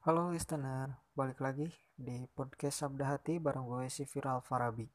Halo 0.00 0.32
listener, 0.32 0.96
balik 1.12 1.44
lagi 1.44 1.68
di 1.92 2.24
podcast 2.32 2.80
Sabda 2.80 3.04
Hati 3.04 3.36
bareng 3.36 3.68
gue 3.68 3.84
si 3.92 4.08
Viral 4.08 4.40
Farabi. 4.40 4.88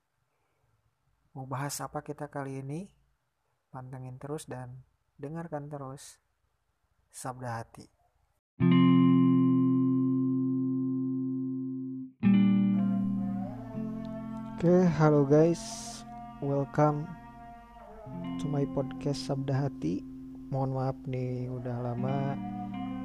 Mau 1.37 1.45
bahas 1.45 1.77
apa 1.77 2.01
kita 2.01 2.25
kali 2.25 2.65
ini? 2.65 2.89
Pantengin 3.69 4.17
terus 4.17 4.49
dan 4.49 4.81
dengarkan 5.21 5.69
terus 5.69 6.17
Sabda 7.13 7.61
Hati. 7.61 7.85
Oke, 14.57 14.89
halo 14.97 15.21
guys. 15.29 15.61
Welcome 16.41 17.05
to 18.41 18.49
my 18.49 18.65
podcast 18.73 19.21
Sabda 19.21 19.69
Hati. 19.69 20.01
Mohon 20.49 20.71
maaf 20.73 20.97
nih, 21.05 21.45
udah 21.53 21.93
lama 21.93 22.33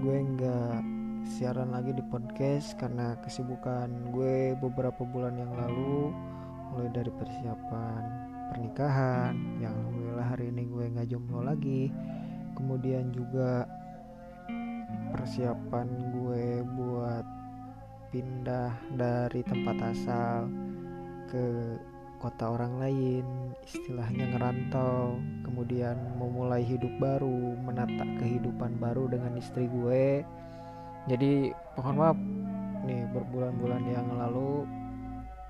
gue 0.01 0.17
nggak 0.17 1.00
siaran 1.27 1.77
lagi 1.77 1.93
di 1.93 2.05
podcast 2.07 2.77
karena 2.81 3.17
kesibukan 3.21 4.13
gue 4.13 4.57
beberapa 4.57 5.05
bulan 5.05 5.37
yang 5.37 5.53
lalu 5.53 6.15
mulai 6.73 6.89
dari 6.95 7.13
persiapan 7.13 8.31
pernikahan 8.51 9.39
yang 9.63 9.71
alhamdulillah 9.71 10.27
hari 10.27 10.51
ini 10.51 10.67
gue 10.67 10.85
nggak 10.91 11.09
jomblo 11.09 11.41
lagi. 11.47 11.87
Kemudian 12.59 13.15
juga 13.15 13.65
persiapan 15.15 15.87
gue 16.19 16.67
buat 16.67 17.25
pindah 18.11 18.75
dari 18.99 19.41
tempat 19.47 19.77
asal 19.95 20.51
ke 21.31 21.79
kota 22.19 22.53
orang 22.59 22.83
lain 22.83 23.25
istilahnya 23.63 24.35
ngerantau. 24.35 25.15
Kemudian 25.47 25.97
memulai 26.19 26.67
hidup 26.67 26.91
baru 26.99 27.55
menata 27.55 28.03
kehidupan 28.19 28.83
baru 28.83 29.07
dengan 29.07 29.39
istri 29.39 29.71
gue 29.71 30.27
jadi 31.09 31.55
mohon 31.79 31.97
maaf 31.97 32.19
nih 32.85 33.05
berbulan-bulan 33.15 33.83
yang 33.89 34.09
lalu 34.17 34.69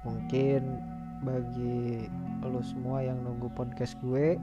mungkin 0.06 0.78
bagi 1.20 2.06
lo 2.40 2.64
semua 2.64 3.04
yang 3.04 3.20
nunggu 3.20 3.52
podcast 3.52 3.94
gue 4.00 4.40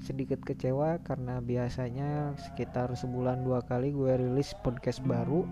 sedikit 0.00 0.40
kecewa 0.42 0.98
karena 1.04 1.38
biasanya 1.44 2.32
sekitar 2.40 2.88
sebulan 2.96 3.44
dua 3.44 3.60
kali 3.60 3.92
gue 3.92 4.16
rilis 4.16 4.56
podcast 4.64 5.04
baru. 5.04 5.44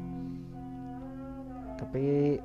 Tapi 1.78 2.40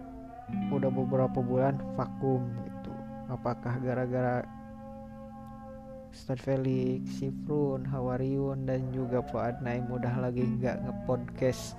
udah 0.69 0.91
beberapa 0.91 1.39
bulan 1.39 1.79
vakum 1.95 2.43
gitu. 2.67 2.93
Apakah 3.31 3.79
gara-gara 3.81 4.43
Stad 6.13 6.37
Felix, 6.37 7.17
Sifrun, 7.17 7.81
Hawariun 7.89 8.69
dan 8.69 8.93
juga 8.93 9.25
Fuad 9.33 9.65
Naim 9.65 9.89
udah 9.89 10.29
lagi 10.29 10.45
nggak 10.45 10.85
ngepodcast 10.85 11.73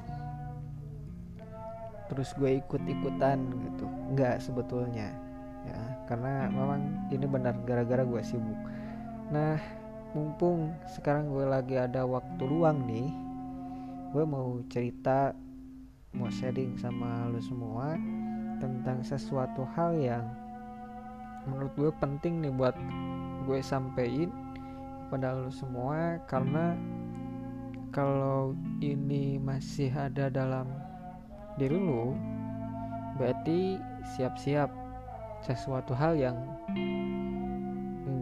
terus 2.11 2.33
gue 2.37 2.61
ikut-ikutan 2.61 3.39
gitu. 3.71 3.87
Nggak 4.13 4.43
sebetulnya 4.45 5.13
ya. 5.65 5.81
Karena 6.05 6.49
memang 6.53 7.09
ini 7.09 7.25
benar 7.25 7.57
gara-gara 7.65 8.05
gue 8.05 8.23
sibuk. 8.25 8.61
Nah 9.33 9.57
mumpung 10.15 10.71
sekarang 10.95 11.33
gue 11.33 11.43
lagi 11.43 11.75
ada 11.75 12.07
waktu 12.07 12.43
luang 12.47 12.87
nih 12.87 13.11
gue 14.15 14.23
mau 14.23 14.63
cerita 14.71 15.35
mau 16.15 16.31
sharing 16.31 16.79
sama 16.79 17.27
lo 17.27 17.43
semua 17.43 17.99
tentang 18.63 19.03
sesuatu 19.03 19.67
hal 19.75 19.99
yang 19.99 20.23
menurut 21.51 21.75
gue 21.75 21.91
penting 21.99 22.39
nih 22.39 22.55
buat 22.55 22.79
gue 23.45 23.59
sampein 23.59 24.31
kepada 25.05 25.35
lo 25.35 25.51
semua. 25.51 26.23
Karena 26.31 26.79
kalau 27.91 28.55
ini 28.79 29.39
masih 29.43 29.91
ada 29.91 30.31
dalam 30.31 30.71
diri 31.55 31.79
lu 31.79 32.15
berarti 33.15 33.79
siap-siap 34.17 34.71
sesuatu 35.45 35.95
hal 35.95 36.19
yang 36.19 36.35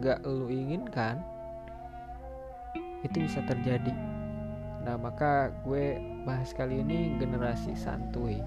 nggak 0.03 0.21
lu 0.27 0.51
inginkan 0.51 1.23
itu 3.03 3.23
bisa 3.23 3.39
terjadi. 3.47 3.91
Nah 4.83 4.99
maka 4.99 5.51
gue 5.63 5.99
bahas 6.27 6.51
kali 6.51 6.83
ini 6.83 7.15
generasi 7.19 7.75
santuy. 7.75 8.39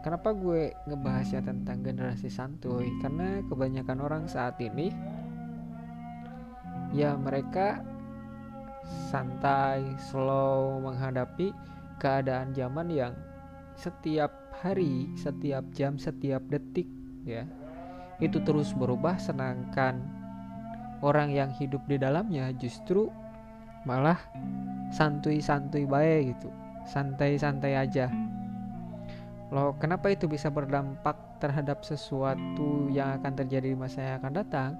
Kenapa 0.00 0.32
gue 0.32 0.70
ngebahasnya 0.86 1.42
tentang 1.42 1.82
generasi 1.82 2.30
santuy? 2.30 2.86
Karena 3.02 3.42
kebanyakan 3.50 3.98
orang 4.00 4.24
saat 4.30 4.56
ini 4.62 4.94
ya 6.94 7.18
mereka 7.18 7.82
santai 9.10 9.82
slow 9.98 10.78
menghadapi 10.78 11.50
keadaan 11.98 12.54
zaman 12.54 12.88
yang 12.88 13.12
setiap 13.76 14.32
hari, 14.64 15.12
setiap 15.14 15.64
jam, 15.76 16.00
setiap 16.00 16.42
detik 16.48 16.88
ya. 17.28 17.44
Itu 18.18 18.40
terus 18.42 18.72
berubah 18.72 19.20
sedangkan 19.20 20.00
orang 21.04 21.32
yang 21.32 21.52
hidup 21.52 21.84
di 21.84 22.00
dalamnya 22.00 22.50
justru 22.56 23.12
malah 23.84 24.16
santuy-santuy 24.90 25.84
baik 25.84 26.34
gitu. 26.34 26.48
Santai-santai 26.88 27.76
aja. 27.76 28.08
Loh, 29.54 29.78
kenapa 29.78 30.10
itu 30.10 30.26
bisa 30.26 30.50
berdampak 30.50 31.38
terhadap 31.38 31.86
sesuatu 31.86 32.90
yang 32.90 33.20
akan 33.20 33.32
terjadi 33.38 33.74
di 33.74 33.78
masa 33.78 34.02
yang 34.02 34.16
akan 34.22 34.32
datang? 34.42 34.70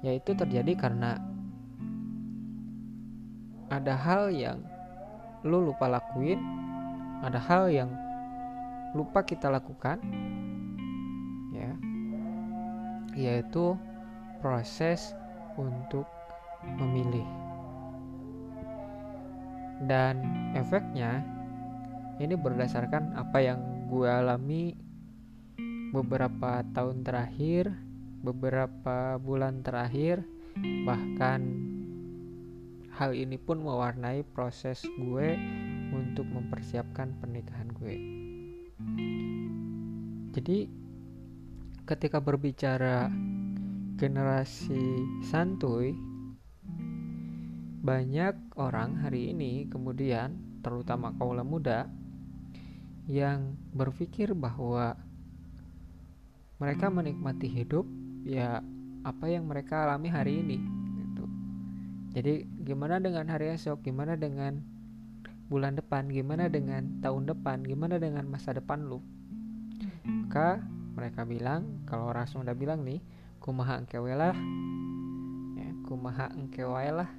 Yaitu 0.00 0.32
terjadi 0.32 0.72
karena 0.76 1.20
ada 3.72 3.96
hal 3.96 4.32
yang 4.32 4.60
lo 5.44 5.60
lupa 5.60 5.88
lakuin, 5.88 6.40
ada 7.20 7.36
hal 7.36 7.68
yang 7.68 7.90
lupa 8.94 9.26
kita 9.26 9.50
lakukan 9.50 9.98
ya 11.50 11.74
yaitu 13.18 13.74
proses 14.38 15.14
untuk 15.58 16.06
memilih. 16.78 17.26
Dan 19.84 20.22
efeknya 20.54 21.20
ini 22.22 22.38
berdasarkan 22.38 23.18
apa 23.18 23.38
yang 23.42 23.60
gue 23.90 24.06
alami 24.06 24.78
beberapa 25.94 26.62
tahun 26.74 27.06
terakhir 27.06 27.70
beberapa 28.24 29.20
bulan 29.20 29.60
terakhir 29.62 30.24
bahkan 30.88 31.44
hal 32.94 33.12
ini 33.12 33.36
pun 33.36 33.60
mewarnai 33.60 34.24
proses 34.32 34.82
gue 34.96 35.36
untuk 35.92 36.24
mempersiapkan 36.30 37.14
pernikahan 37.20 37.68
gue 37.78 38.23
jadi 40.34 40.66
ketika 41.84 42.18
berbicara 42.18 43.08
generasi 43.94 45.04
santuy 45.30 45.94
banyak 47.84 48.34
orang 48.56 48.96
hari 49.04 49.30
ini 49.36 49.68
kemudian 49.68 50.40
terutama 50.64 51.12
kaum 51.20 51.36
muda 51.44 51.86
yang 53.04 53.60
berpikir 53.76 54.32
bahwa 54.32 54.96
mereka 56.56 56.88
menikmati 56.88 57.44
hidup 57.44 57.84
ya 58.24 58.64
apa 59.04 59.28
yang 59.28 59.44
mereka 59.44 59.84
alami 59.84 60.08
hari 60.08 60.40
ini 60.40 60.58
gitu. 60.96 61.24
Jadi 62.16 62.48
gimana 62.64 62.96
dengan 62.96 63.28
hari 63.28 63.52
esok, 63.52 63.84
gimana 63.84 64.16
dengan 64.16 64.64
bulan 65.48 65.76
depan, 65.76 66.08
gimana 66.08 66.48
dengan 66.48 67.00
tahun 67.04 67.28
depan, 67.28 67.64
gimana 67.64 68.00
dengan 68.00 68.24
masa 68.28 68.56
depan 68.56 68.88
lu? 68.88 69.04
Maka 70.04 70.60
mereka 70.94 71.22
bilang 71.26 71.84
kalau 71.84 72.10
orang 72.10 72.26
Sunda 72.26 72.54
bilang 72.56 72.82
nih 72.82 73.02
kumaha 73.38 73.80
engkewe 73.82 74.14
lah. 74.16 74.34
Ya, 75.58 75.70
kumaha 75.84 76.32
engkewe 76.32 76.90
lah. 76.90 77.10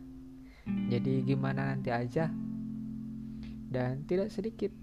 Jadi 0.65 1.21
gimana 1.21 1.69
nanti 1.69 1.93
aja? 1.93 2.29
Dan 3.69 4.07
tidak 4.09 4.33
sedikit. 4.33 4.73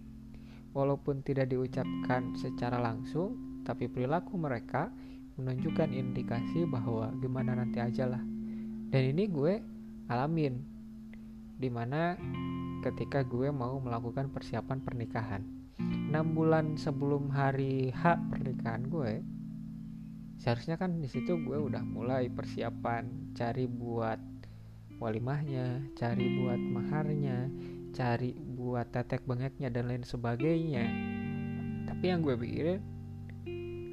Walaupun 0.73 1.21
tidak 1.21 1.53
diucapkan 1.53 2.33
secara 2.41 2.81
langsung 2.81 3.37
tapi 3.63 3.87
perilaku 3.87 4.35
mereka 4.41 4.91
menunjukkan 5.37 5.93
indikasi 5.93 6.65
bahwa 6.67 7.13
gimana 7.21 7.57
nanti 7.57 7.79
aja 7.79 8.09
lah. 8.09 8.23
Dan 8.93 9.03
ini 9.17 9.29
gue 9.29 9.61
alamin 10.09 10.72
di 11.63 11.71
mana 11.71 12.19
ketika 12.83 13.23
gue 13.23 13.55
mau 13.55 13.79
melakukan 13.79 14.35
persiapan 14.35 14.83
pernikahan. 14.83 15.43
6 15.79 16.11
bulan 16.35 16.75
sebelum 16.75 17.31
hari 17.31 17.95
H 17.95 18.19
pernikahan 18.29 18.91
gue 18.91 19.23
seharusnya 20.43 20.75
kan 20.75 20.99
di 20.99 21.07
situ 21.07 21.39
gue 21.39 21.55
udah 21.55 21.87
mulai 21.87 22.27
persiapan 22.27 23.33
cari 23.39 23.71
buat 23.71 24.19
walimahnya 24.99 25.95
cari 25.95 26.27
buat 26.43 26.59
maharnya 26.59 27.47
cari 27.95 28.35
buat 28.35 28.91
tetek 28.91 29.23
bengeknya 29.29 29.69
dan 29.71 29.87
lain 29.87 30.03
sebagainya. 30.03 30.85
Tapi 31.87 32.05
yang 32.11 32.25
gue 32.25 32.35
pikirin 32.35 32.81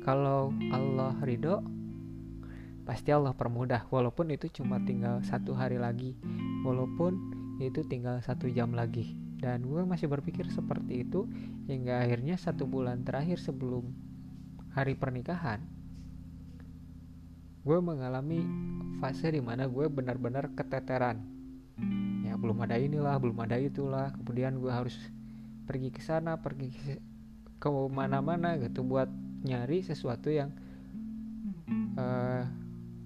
kalau 0.02 0.56
Allah 0.72 1.14
ridho 1.22 1.62
pasti 2.88 3.14
Allah 3.14 3.36
permudah. 3.36 3.86
Walaupun 3.92 4.34
itu 4.34 4.50
cuma 4.50 4.82
tinggal 4.82 5.22
satu 5.22 5.54
hari 5.54 5.78
lagi. 5.78 6.18
Walaupun 6.66 7.39
itu 7.60 7.84
tinggal 7.84 8.24
satu 8.24 8.48
jam 8.48 8.72
lagi. 8.72 9.16
Dan 9.40 9.68
gue 9.68 9.84
masih 9.88 10.08
berpikir 10.12 10.48
seperti 10.52 11.08
itu 11.08 11.28
hingga 11.68 12.04
akhirnya 12.04 12.36
satu 12.36 12.68
bulan 12.68 13.04
terakhir 13.08 13.40
sebelum 13.40 13.92
hari 14.76 14.96
pernikahan 14.96 15.64
gue 17.60 17.78
mengalami 17.84 18.40
fase 19.04 19.30
di 19.30 19.44
mana 19.44 19.68
gue 19.68 19.86
benar-benar 19.92 20.56
keteteran. 20.56 21.22
Ya 22.24 22.40
belum 22.40 22.64
ada 22.64 22.80
inilah 22.80 23.20
belum 23.20 23.38
ada 23.44 23.60
itulah. 23.60 24.16
Kemudian 24.16 24.58
gue 24.58 24.72
harus 24.72 24.96
pergi 25.70 25.94
ke 25.94 26.02
sana 26.02 26.40
pergi 26.42 26.74
ke, 27.62 27.70
mana-mana 27.94 28.58
gitu 28.58 28.82
buat 28.82 29.06
nyari 29.46 29.86
sesuatu 29.86 30.34
yang 30.34 30.50
uh, 31.94 32.42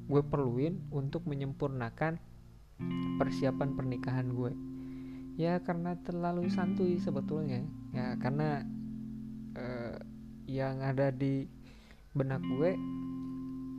gue 0.08 0.22
perluin 0.24 0.80
untuk 0.94 1.28
menyempurnakan 1.28 2.22
persiapan 3.18 3.76
pernikahan 3.78 4.34
gue. 4.34 4.54
Ya 5.38 5.58
karena 5.62 5.98
terlalu 6.02 6.50
santuy 6.50 7.02
sebetulnya. 7.02 7.66
Ya 7.94 8.18
karena 8.22 8.66
uh, 9.58 9.98
yang 10.46 10.82
ada 10.84 11.10
di 11.10 11.50
benak 12.14 12.42
gue 12.46 12.78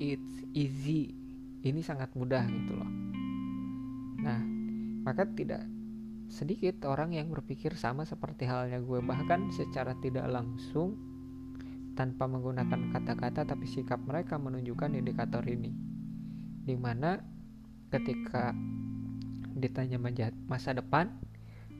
it's 0.02 0.42
easy. 0.54 1.14
Ini 1.64 1.80
sangat 1.80 2.12
mudah 2.18 2.44
gitu 2.50 2.74
loh. 2.74 2.90
Nah 4.20 4.40
maka 5.04 5.28
tidak 5.28 5.62
sedikit 6.32 6.88
orang 6.88 7.14
yang 7.14 7.30
berpikir 7.30 7.76
sama 7.78 8.02
seperti 8.02 8.48
halnya 8.48 8.80
gue. 8.82 8.98
Bahkan 8.98 9.54
secara 9.54 9.94
tidak 10.02 10.26
langsung 10.26 10.98
tanpa 11.94 12.26
menggunakan 12.26 12.90
kata-kata 12.90 13.46
tapi 13.46 13.70
sikap 13.70 14.02
mereka 14.02 14.34
menunjukkan 14.34 14.98
indikator 14.98 15.46
ini. 15.46 15.70
Di 16.64 16.74
mana 16.74 17.20
ketika 17.92 18.50
ditanya 19.54 19.98
masa 20.50 20.74
depan 20.74 21.14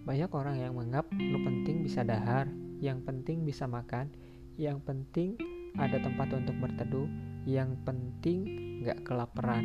banyak 0.05 0.31
orang 0.31 0.57
yang 0.61 0.73
menganggap 0.77 1.11
lu 1.17 1.39
penting 1.43 1.83
bisa 1.83 2.07
dahar 2.07 2.47
yang 2.79 3.01
penting 3.03 3.43
bisa 3.43 3.65
makan 3.65 4.13
yang 4.55 4.79
penting 4.85 5.35
ada 5.75 5.99
tempat 5.99 6.31
untuk 6.31 6.55
berteduh 6.63 7.09
yang 7.45 7.75
penting 7.83 8.47
nggak 8.85 9.03
kelaparan. 9.03 9.65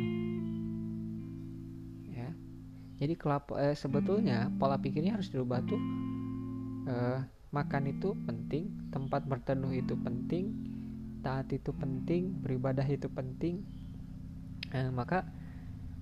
Ya. 2.10 2.34
Jadi 2.98 3.14
kelap 3.14 3.52
eh, 3.56 3.78
sebetulnya 3.78 4.50
pola 4.58 4.76
pikirnya 4.76 5.16
harus 5.16 5.30
dirubah 5.30 5.62
tuh 5.64 5.80
eh, 6.90 7.20
makan 7.54 7.84
itu 7.90 8.14
penting 8.26 8.90
tempat 8.90 9.26
berteduh 9.26 9.70
itu 9.70 9.94
penting 10.02 10.54
taat 11.20 11.52
itu 11.52 11.70
penting 11.76 12.42
beribadah 12.42 12.84
itu 12.84 13.06
penting. 13.06 13.62
Eh, 14.74 14.90
maka 14.90 15.28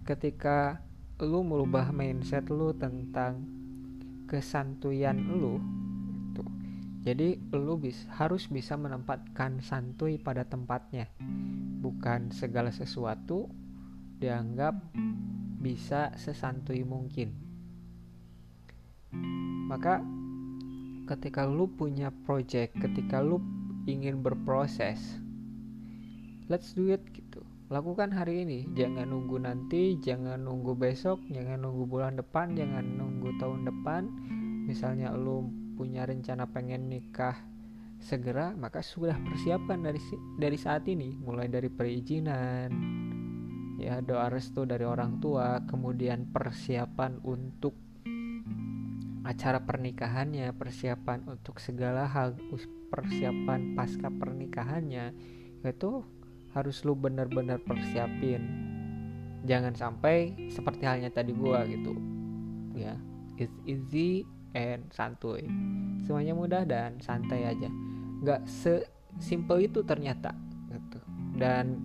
ketika 0.08 0.80
lu 1.22 1.42
merubah 1.42 1.90
mindset 1.90 2.46
lu 2.46 2.70
tentang 2.74 3.42
kesantuyan 4.30 5.18
lu 5.18 5.58
itu 6.30 6.44
jadi 7.02 7.40
lu 7.56 7.80
bis, 7.80 8.06
harus 8.14 8.46
bisa 8.50 8.76
menempatkan 8.76 9.64
santuy 9.64 10.20
pada 10.20 10.44
tempatnya. 10.44 11.08
Bukan 11.78 12.34
segala 12.34 12.68
sesuatu 12.68 13.48
dianggap 14.18 14.76
bisa 15.62 16.12
sesantui 16.18 16.84
mungkin. 16.84 17.32
Maka 19.70 20.04
ketika 21.08 21.48
lu 21.48 21.64
punya 21.64 22.12
project 22.28 22.76
ketika 22.76 23.24
lu 23.24 23.40
ingin 23.88 24.20
berproses 24.20 25.00
let's 26.52 26.76
do 26.76 26.92
it 26.92 27.00
gitu 27.16 27.40
lakukan 27.68 28.08
hari 28.16 28.48
ini. 28.48 28.64
Jangan 28.72 29.12
nunggu 29.12 29.36
nanti 29.44 30.00
jangan 30.00 30.40
nunggu 30.40 30.72
besok 30.72 31.20
jangan 31.28 31.60
nunggu 31.60 31.84
bulan 31.84 32.16
depan 32.16 32.56
jangan 32.56 32.84
nunggu 32.96 33.36
tahun 33.36 33.68
depan. 33.68 34.08
Misalnya 34.64 35.12
lu 35.12 35.48
punya 35.76 36.08
rencana 36.08 36.48
pengen 36.48 36.88
nikah 36.88 37.36
segera 38.00 38.56
maka 38.56 38.80
sudah 38.80 39.16
persiapkan 39.20 39.84
dari 39.84 40.00
dari 40.40 40.56
saat 40.56 40.88
ini. 40.88 41.12
Mulai 41.12 41.52
dari 41.52 41.68
perizinan 41.68 42.72
ya 43.78 44.00
doa 44.02 44.32
restu 44.32 44.64
dari 44.64 44.82
orang 44.82 45.20
tua 45.22 45.62
kemudian 45.68 46.32
persiapan 46.32 47.20
untuk 47.22 47.76
acara 49.28 49.60
pernikahannya, 49.60 50.56
persiapan 50.56 51.28
untuk 51.28 51.60
segala 51.60 52.08
hal, 52.08 52.32
persiapan 52.88 53.76
pasca 53.76 54.08
pernikahannya 54.08 55.12
itu 55.68 56.00
harus 56.58 56.82
lu 56.82 56.98
benar-benar 56.98 57.62
persiapin. 57.62 58.42
Jangan 59.46 59.72
sampai 59.78 60.34
seperti 60.50 60.82
halnya 60.82 61.08
tadi 61.14 61.30
gua 61.30 61.62
gitu. 61.64 61.94
Ya, 62.74 62.98
it's 63.38 63.54
easy 63.64 64.26
and 64.58 64.90
santuy. 64.90 65.46
Semuanya 66.02 66.34
mudah 66.34 66.62
dan 66.66 66.98
santai 66.98 67.46
aja. 67.46 67.70
Gak 68.26 68.42
sesimpel 68.50 69.70
itu 69.70 69.86
ternyata 69.86 70.34
gitu. 70.70 70.98
Dan 71.38 71.78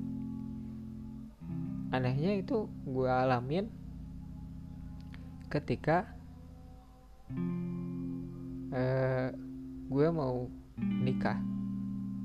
anehnya 1.93 2.41
itu 2.41 2.65
gue 2.89 3.05
alamin 3.05 3.69
ketika 5.53 6.09
uh, 8.73 9.29
gue 9.85 10.07
mau 10.09 10.49
nikah 10.81 11.37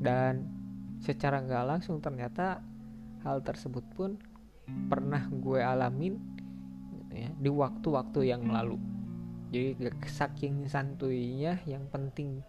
dan 0.00 0.57
secara 1.02 1.42
nggak 1.42 1.64
langsung 1.66 2.02
ternyata 2.02 2.62
hal 3.22 3.42
tersebut 3.42 3.84
pun 3.94 4.18
pernah 4.88 5.26
gue 5.30 5.60
alamin 5.62 6.18
ya, 7.12 7.30
di 7.34 7.50
waktu-waktu 7.50 8.30
yang 8.30 8.46
lalu. 8.48 8.76
Jadi 9.48 9.80
saking 10.04 10.68
santuinya 10.68 11.56
yang 11.64 11.88
penting 11.88 12.44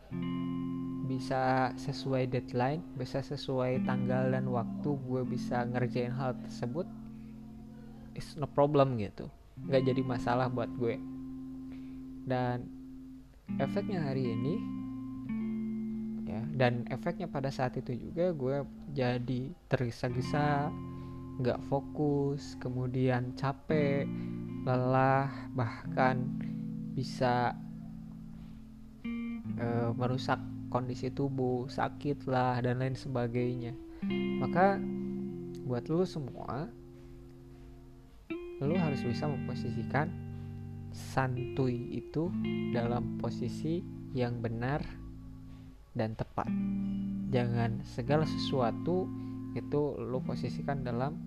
bisa 1.09 1.73
sesuai 1.73 2.29
deadline 2.29 2.85
bisa 2.93 3.23
sesuai 3.23 3.81
tanggal 3.87 4.29
dan 4.29 4.45
waktu 4.51 4.89
gue 5.09 5.25
bisa 5.25 5.65
ngerjain 5.65 6.13
hal 6.13 6.37
tersebut 6.43 6.85
is 8.19 8.35
no 8.35 8.45
problem 8.45 8.99
gitu. 8.99 9.31
Nggak 9.63 9.83
jadi 9.89 10.01
masalah 10.03 10.51
buat 10.51 10.69
gue. 10.75 10.99
Dan 12.27 12.67
efeknya 13.57 14.05
hari 14.05 14.35
ini 14.35 14.59
dan 16.59 16.83
efeknya 16.91 17.31
pada 17.31 17.47
saat 17.47 17.79
itu 17.79 17.95
juga 17.95 18.35
gue 18.35 18.67
jadi 18.91 19.55
tergesa-gesa 19.71 20.67
nggak 21.39 21.63
fokus 21.71 22.59
kemudian 22.59 23.31
capek 23.39 24.03
lelah 24.67 25.31
bahkan 25.55 26.27
bisa 26.91 27.55
e, 29.55 29.67
merusak 29.95 30.35
kondisi 30.67 31.07
tubuh 31.15 31.71
sakit 31.71 32.27
lah 32.27 32.59
dan 32.59 32.83
lain 32.83 32.99
sebagainya. 32.99 33.71
Maka 34.43 34.75
buat 35.63 35.87
lo 35.87 36.03
semua 36.03 36.67
lo 38.59 38.75
harus 38.75 38.99
bisa 39.07 39.23
memposisikan 39.23 40.11
santuy 40.91 42.03
itu 42.03 42.27
dalam 42.75 43.15
posisi 43.15 43.79
yang 44.11 44.43
benar 44.43 44.83
dan 45.93 46.13
tepat. 46.17 46.49
Jangan 47.29 47.85
segala 47.85 48.25
sesuatu 48.25 49.09
itu 49.53 49.81
lo 49.97 50.21
posisikan 50.21 50.85
dalam 50.85 51.17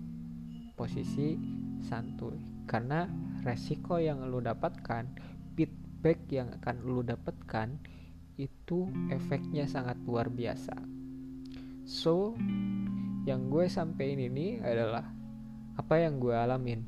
posisi 0.73 1.35
santuy 1.83 2.39
karena 2.67 3.07
resiko 3.43 3.99
yang 3.99 4.23
lo 4.31 4.39
dapatkan, 4.39 5.03
feedback 5.55 6.19
yang 6.31 6.51
akan 6.59 6.75
lo 6.87 7.03
dapatkan 7.03 7.75
itu 8.39 8.89
efeknya 9.13 9.67
sangat 9.69 9.99
luar 10.07 10.31
biasa. 10.31 10.73
So, 11.83 12.33
yang 13.27 13.51
gue 13.51 13.67
sampaikan 13.67 14.19
ini 14.19 14.63
adalah 14.63 15.03
apa 15.75 15.95
yang 15.99 16.17
gue 16.23 16.33
alamin 16.33 16.81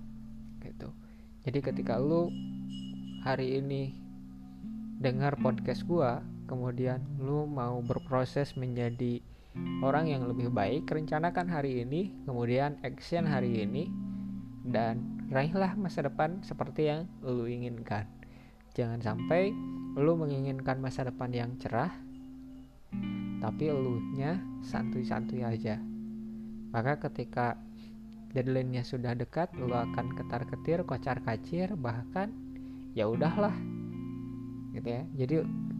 gitu. 0.63 0.89
Jadi 1.45 1.59
ketika 1.61 1.99
lo 2.01 2.31
hari 3.21 3.61
ini 3.61 3.93
dengar 4.97 5.37
podcast 5.37 5.85
gua 5.85 6.23
kemudian 6.45 7.01
lu 7.21 7.45
mau 7.49 7.81
berproses 7.81 8.53
menjadi 8.57 9.21
orang 9.81 10.11
yang 10.11 10.27
lebih 10.27 10.51
baik 10.51 10.89
rencanakan 10.89 11.47
hari 11.47 11.85
ini 11.85 12.11
kemudian 12.25 12.77
action 12.83 13.25
hari 13.25 13.65
ini 13.65 13.89
dan 14.65 15.25
raihlah 15.29 15.77
masa 15.77 16.05
depan 16.05 16.41
seperti 16.41 16.89
yang 16.89 17.09
lu 17.21 17.45
inginkan. 17.45 18.09
Jangan 18.75 18.99
sampai 18.99 19.53
lu 19.95 20.13
menginginkan 20.19 20.81
masa 20.81 21.07
depan 21.07 21.31
yang 21.31 21.55
cerah 21.61 21.93
tapi 23.39 23.69
lu 23.69 24.01
nya 24.17 24.41
santuy-santuy 24.65 25.45
aja. 25.45 25.77
Maka 26.73 26.97
ketika 27.07 27.55
deadline-nya 28.35 28.83
sudah 28.83 29.15
dekat 29.15 29.53
lu 29.55 29.71
akan 29.71 30.11
ketar-ketir 30.17 30.83
kocar-kacir 30.83 31.77
bahkan 31.79 32.33
ya 32.97 33.07
udahlah 33.07 33.53
gitu 34.75 34.89
ya. 34.91 35.03
Jadi 35.15 35.33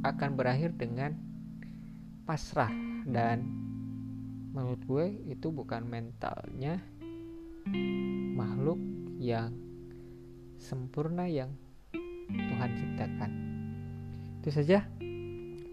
akan 0.08 0.30
berakhir 0.40 0.72
dengan 0.80 1.14
pasrah. 2.25 2.72
Dan 3.06 3.44
menurut 4.56 4.82
gue 4.88 5.06
itu 5.30 5.52
bukan 5.52 5.86
mentalnya 5.86 6.80
makhluk 8.34 8.80
yang 9.20 9.54
sempurna 10.58 11.28
yang 11.28 11.52
Tuhan 12.32 12.72
ciptakan. 12.74 13.32
Itu 14.42 14.50
saja 14.50 14.88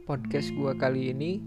podcast 0.04 0.52
gue 0.52 0.72
kali 0.76 1.14
ini. 1.14 1.40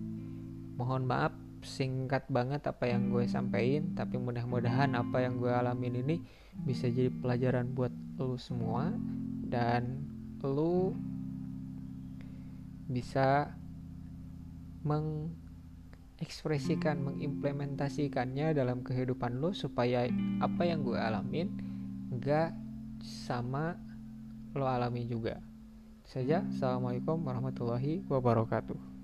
Mohon 0.75 1.03
maaf 1.07 1.33
singkat 1.65 2.29
banget 2.29 2.61
apa 2.69 2.85
yang 2.85 3.09
gue 3.09 3.25
sampaikan 3.25 3.97
tapi 3.97 4.21
mudah-mudahan 4.21 4.93
apa 4.93 5.23
yang 5.25 5.41
gue 5.41 5.49
alamin 5.49 6.03
ini 6.05 6.15
bisa 6.61 6.85
jadi 6.91 7.09
pelajaran 7.09 7.73
buat 7.73 7.91
lu 8.17 8.37
semua. 8.39 8.93
Dan 9.45 10.03
lu 10.41 10.93
bisa 12.85 13.49
mengekspresikan, 14.85 17.01
mengimplementasikannya 17.01 18.53
dalam 18.53 18.85
kehidupan 18.85 19.41
lo 19.41 19.51
supaya 19.51 20.07
apa 20.41 20.63
yang 20.63 20.83
gue 20.85 20.97
alamin 20.97 21.49
gak 22.21 22.53
sama 23.01 23.75
lo 24.55 24.69
alami 24.69 25.09
juga. 25.09 25.41
Saja, 26.05 26.45
assalamualaikum 26.47 27.25
warahmatullahi 27.25 28.05
wabarakatuh. 28.05 28.94